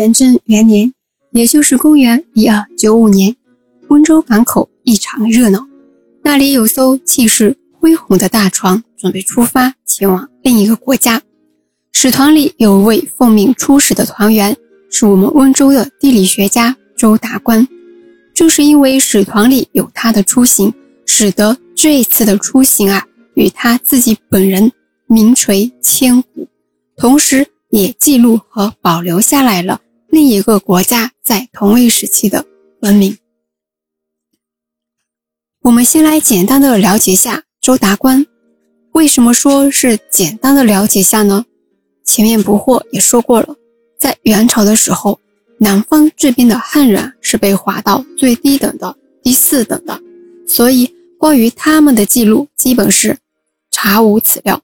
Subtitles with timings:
[0.00, 0.94] 元贞元年，
[1.30, 3.36] 也就是公元一二九五年，
[3.88, 5.68] 温州港口异常热闹。
[6.22, 11.20] 那里有艘气势恢宏的大船，准备出发前往另一个国家。
[11.92, 14.56] 使团里有位奉命出使的团员，
[14.90, 17.68] 是我们温州的地理学家周达观。
[18.32, 20.72] 正是因为使团里有他的出行，
[21.04, 24.72] 使得这一次的出行啊，与他自己本人
[25.06, 26.48] 名垂千古，
[26.96, 29.78] 同时也记录和保留下来了
[30.10, 32.44] 另一个国家在同一时期的
[32.80, 33.16] 文明。
[35.62, 38.26] 我们先来简单的了解下周达观。
[38.92, 41.44] 为什么说是简单的了解下呢？
[42.04, 43.54] 前面不惑也说过了，
[43.98, 45.20] 在元朝的时候，
[45.58, 50.02] 南方这边的汉人是被划到最低等的第四等的，
[50.44, 53.16] 所以关于他们的记录基本是
[53.70, 54.60] 查无此料。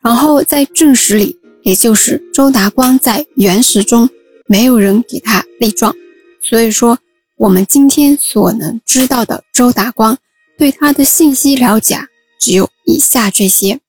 [0.00, 4.10] 然后在正史里，也就是周达观在元史中，
[4.52, 5.96] 没有人给他立状，
[6.42, 6.98] 所以说。
[7.38, 10.16] 我们今天所能知道的周达光，
[10.56, 11.98] 对他的信息了解
[12.38, 13.80] 只有以下这些：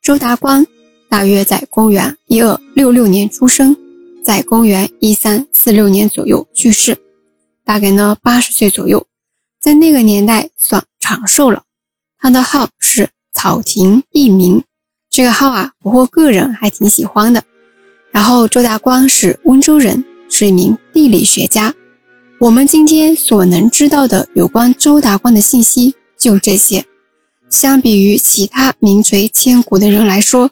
[0.00, 0.64] 周达光
[1.08, 3.76] 大约在公元一二六六年出生，
[4.22, 6.96] 在公元一三四六年左右去世，
[7.64, 9.04] 大概呢八十岁左右，
[9.60, 11.64] 在那个年代算长寿了。
[12.18, 14.62] 他的号是草亭一名，
[15.10, 17.42] 这个号啊，不过个人还挺喜欢的。
[18.16, 21.74] 然后周达光是温州人，是一名地理学家。
[22.38, 26.82] 我们今天所能知道的有关周达观的信息就这些。
[27.50, 30.50] 相比于其他名垂千古的人来说，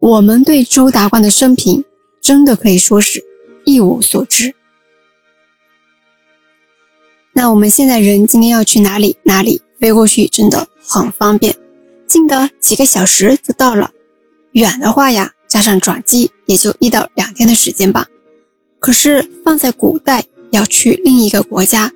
[0.00, 1.84] 我们对周达观的生平
[2.20, 3.22] 真的可以说是
[3.64, 4.52] 一无所知。
[7.32, 9.16] 那我们现在人今天要去哪里？
[9.22, 11.54] 哪里飞过去真的很方便，
[12.08, 13.92] 近的几个小时就到了，
[14.50, 18.06] 远的话呀，加上转机也就一到两天的时间吧。
[18.78, 20.24] 可是放在古代。
[20.52, 21.92] 要去另一个国家，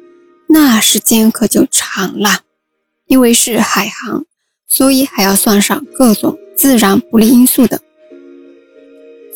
[0.49, 2.41] 那时间可就长了。
[3.07, 4.27] 因为是海航，
[4.67, 7.81] 所以还要算上各种自然不利因素的。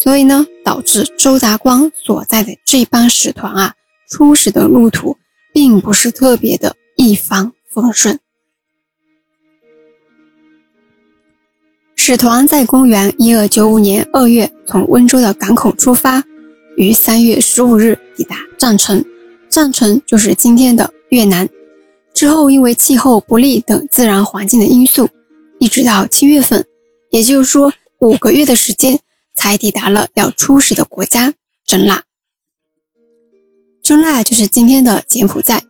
[0.00, 3.74] 所以呢，导致周达光所在的这帮使团啊，
[4.10, 5.16] 出使的路途
[5.52, 8.18] 并不是特别的一帆风顺。
[12.06, 16.22] 使团在公元一二九五年二月从温州的港口出发，
[16.76, 19.02] 于三月十五日抵达藏城。
[19.48, 21.48] 藏城就是今天的越南，
[22.12, 25.08] 之后因为气候不利等自然环境的因素，
[25.58, 26.62] 一直到七月份，
[27.08, 29.00] 也就是说五个月的时间，
[29.34, 31.32] 才抵达了要出使的国家
[31.64, 32.02] 真腊。
[33.82, 35.62] 真腊就是今天的柬埔寨。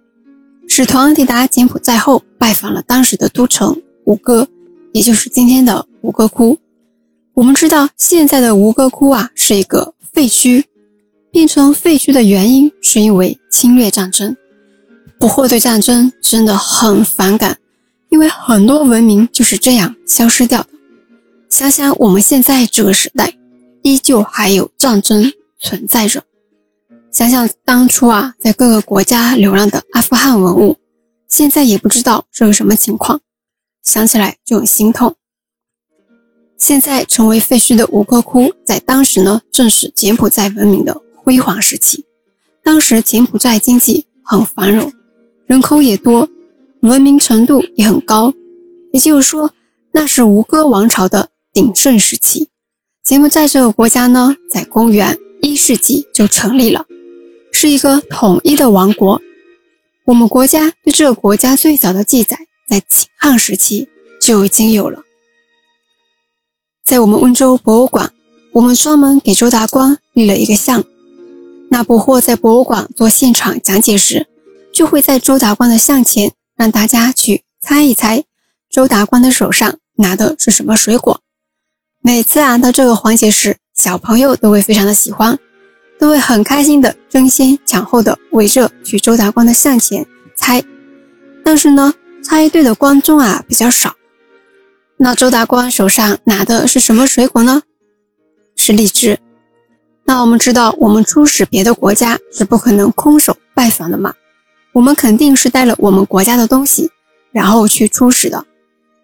[0.67, 4.49] 使团抵达柬埔寨后，拜访了当时的都城吴哥，
[4.95, 6.57] 也就是今天的吴哥窟。
[7.35, 10.65] 我们知道现在的吴哥窟啊是一个废墟。
[11.33, 14.37] 变成废墟的原因是因为侵略战争。
[15.19, 17.59] 不惑对战争真的很反感，
[18.09, 20.69] 因为很多文明就是这样消失掉的。
[21.49, 23.35] 想想我们现在这个时代，
[23.83, 26.23] 依旧还有战争存在着。
[27.11, 30.77] 想想当初啊，在各个国家流浪的阿富汗文物，
[31.29, 33.21] 现在也不知道是个什么情况，
[33.85, 35.15] 想起来就很心痛。
[36.57, 41.01] 现在成为废墟的吴哥窟，在当时呢，正是柬埔寨文明的。
[41.17, 42.05] 辉煌时期，
[42.63, 44.93] 当时柬埔寨经济很繁荣，
[45.47, 46.29] 人口也多，
[46.81, 48.31] 文明程度也很高。
[48.93, 49.51] 也就是说，
[49.93, 52.51] 那是吴哥王朝的鼎盛时期。
[53.03, 56.85] 柬埔寨这个国家呢，在公元一世纪就成立了，
[57.51, 59.19] 是一个统一的王国。
[60.05, 62.37] 我们国家对这个国家最早的记载，
[62.69, 63.89] 在秦汉时期
[64.21, 65.03] 就已经有了。
[66.85, 68.13] 在我们温州博物馆，
[68.53, 70.85] 我们专门给周达光立了一个像。
[71.71, 74.27] 那不惑在博物馆做现场讲解时，
[74.73, 78.23] 就会在周达观的像前让大家去猜一猜，
[78.71, 81.21] 周达观的手上拿的是什么水果。
[82.03, 85.39] 每次啊到这个环节时，小朋友都会非常的喜欢，
[85.99, 90.07] 都会很开心的争先抢后的围着去周达观的像前
[90.37, 90.63] 猜。
[91.43, 91.93] 但是呢，
[92.25, 93.95] 猜对的观众啊比较少。
[94.97, 97.63] 那周达观手上拿的是什么水果呢？
[98.57, 99.19] 是荔枝。
[100.05, 104.15] 那我们知道，我们出使别的国家是不可能空手拜访的嘛？
[104.73, 106.91] 我们肯定是带了我们国家的东西，
[107.31, 108.45] 然后去出使的。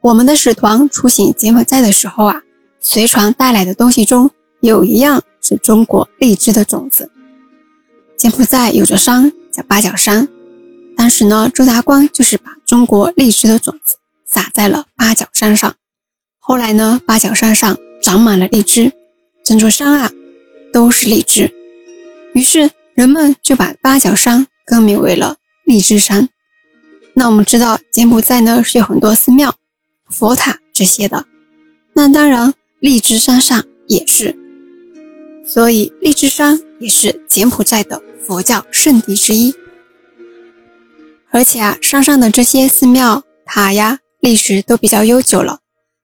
[0.01, 2.43] 我们的使团出行柬埔寨的时候啊，
[2.81, 4.31] 随船带来的东西中
[4.61, 7.11] 有一样是中国荔枝的种子。
[8.17, 10.29] 柬埔寨有着山叫八角山，
[10.97, 15.75] 当时呢，周达光就是把中国荔枝的种子撒在了八角山上。
[16.39, 18.93] 后来呢，八角山上长满了荔枝，
[19.45, 20.13] 整座山啊。
[20.73, 21.53] 都是荔枝，
[22.33, 25.35] 于是人们就把八角山更名为了
[25.65, 26.29] 荔枝山。
[27.13, 29.53] 那我们知道柬埔寨呢是有很多寺庙、
[30.09, 31.27] 佛塔这些的，
[31.93, 34.39] 那当然荔枝山上也是，
[35.45, 39.53] 所以荔枝山也是柬埔寨的佛教圣地之一。
[41.31, 45.59] 而且啊，山上的这些寺庙塔呀，历史都比较悠久了，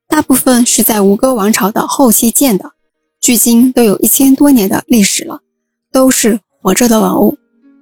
[0.08, 2.72] 大部分是在吴哥王朝的后期建的，
[3.20, 5.40] 距今都有一千多年的历史了，
[5.92, 7.36] 都是活着的文物。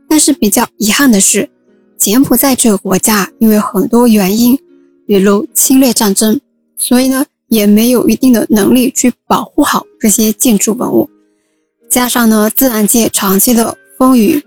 [0.09, 1.51] 但是比较遗憾的是。
[1.97, 4.59] 柬埔寨这个国家因为很多原因，
[5.07, 6.39] 比如侵略战争，
[6.77, 11.09] 所以呢也没有一定的能力去保护好这些建筑文物。
[11.89, 14.45] 加上呢自然界长期的风雨、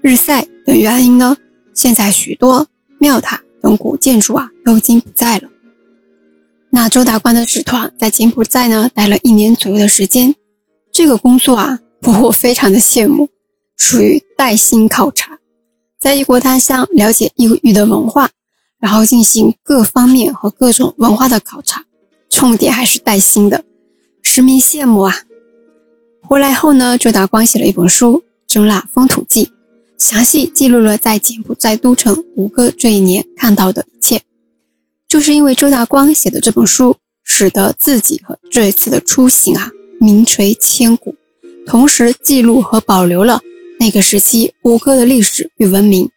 [0.00, 1.36] 日晒等原因呢，
[1.74, 2.66] 现在许多
[2.98, 5.48] 庙塔等古建筑啊都已经不在了。
[6.70, 10.34] 那周大官的使团在柬埔寨呢待了一年左右的时间，
[10.90, 13.28] 这个工作啊我非常的羡慕，
[13.76, 15.38] 属于带薪考察。
[16.00, 18.30] 在异国他乡了解异域的文化，
[18.80, 21.84] 然后进行各方面和各种文化的考察，
[22.28, 23.64] 重点还是带薪的，
[24.22, 25.14] 实名羡慕啊！
[26.22, 29.44] 回来后呢，周达光写了一本书《中腊风土记》，
[30.02, 34.20] 详细记录了在柬埔寨都城吴哥这一年看到的一切。
[35.06, 39.70] 就是因为周达光写的这本书，使得自己和这一次的出行啊
[40.00, 41.14] 名垂千古，
[41.64, 43.40] 同时记录和保留了。
[43.78, 46.10] 那个时期吴哥的历史与文明，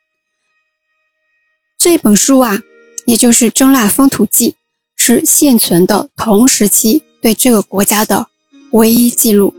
[1.78, 2.60] 这本书啊，
[3.06, 4.52] 也就是《征腊风土记》，
[4.96, 8.28] 是现存的同时期对这个国家的
[8.72, 9.54] 唯一记录。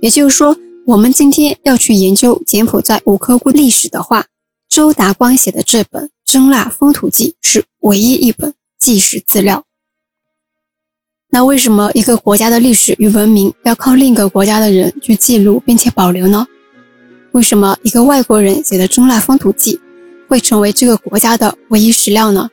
[0.00, 0.56] 也就是说，
[0.88, 4.24] 我们今天要去研究柬埔寨吴哥窟历史的话，
[4.70, 9.64] 周达光写的这本《征腊风土记》是唯一一本纪实资料。
[11.28, 16.46] 那为什么一个国家的历史与文明要靠另一个国家的人去记录并且保留呢？
[17.32, 19.76] 为什么一个外国人写的《中腊风土记》
[20.26, 22.48] 会成为这个国家的唯一史料呢？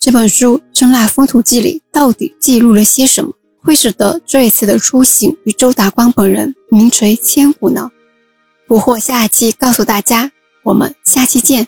[0.00, 3.32] 这本书《中腊风土记》里到底记录了些什么，
[3.66, 7.90] 会使得这一次的出行与周达光本人名垂千古呢？
[8.68, 10.30] 捕获下期告诉大家，
[10.62, 11.66] 我们下期见。